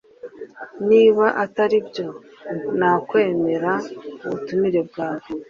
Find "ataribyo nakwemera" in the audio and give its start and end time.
1.43-3.71